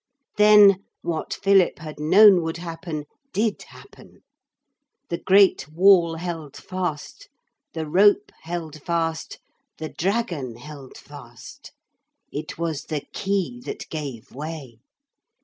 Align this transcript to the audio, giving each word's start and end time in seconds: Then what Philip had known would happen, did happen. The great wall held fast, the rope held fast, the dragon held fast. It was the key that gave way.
Then 0.37 0.81
what 1.03 1.31
Philip 1.31 1.77
had 1.77 1.99
known 1.99 2.41
would 2.41 2.57
happen, 2.57 3.05
did 3.33 3.61
happen. 3.61 4.23
The 5.09 5.19
great 5.19 5.67
wall 5.69 6.15
held 6.15 6.57
fast, 6.57 7.29
the 7.73 7.85
rope 7.87 8.31
held 8.41 8.81
fast, 8.81 9.37
the 9.77 9.89
dragon 9.89 10.55
held 10.57 10.97
fast. 10.97 11.71
It 12.31 12.57
was 12.57 12.85
the 12.85 13.05
key 13.13 13.61
that 13.67 13.87
gave 13.89 14.31
way. 14.31 14.79